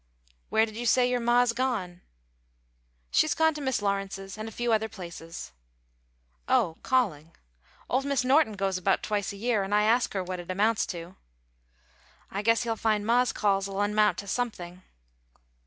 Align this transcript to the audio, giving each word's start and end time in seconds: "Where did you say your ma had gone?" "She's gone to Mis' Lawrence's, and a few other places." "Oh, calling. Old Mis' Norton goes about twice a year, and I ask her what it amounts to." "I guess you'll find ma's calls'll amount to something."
"Where 0.49 0.65
did 0.65 0.75
you 0.75 0.87
say 0.87 1.07
your 1.07 1.19
ma 1.19 1.41
had 1.45 1.55
gone?" 1.55 2.01
"She's 3.11 3.35
gone 3.35 3.53
to 3.53 3.61
Mis' 3.61 3.83
Lawrence's, 3.83 4.35
and 4.35 4.49
a 4.49 4.51
few 4.51 4.73
other 4.73 4.89
places." 4.89 5.51
"Oh, 6.47 6.77
calling. 6.81 7.33
Old 7.87 8.03
Mis' 8.05 8.23
Norton 8.25 8.53
goes 8.53 8.79
about 8.79 9.03
twice 9.03 9.31
a 9.31 9.37
year, 9.37 9.61
and 9.61 9.75
I 9.75 9.83
ask 9.83 10.13
her 10.13 10.23
what 10.23 10.39
it 10.39 10.49
amounts 10.49 10.87
to." 10.87 11.17
"I 12.31 12.41
guess 12.41 12.65
you'll 12.65 12.77
find 12.77 13.05
ma's 13.05 13.31
calls'll 13.31 13.79
amount 13.79 14.17
to 14.17 14.27
something." 14.27 14.81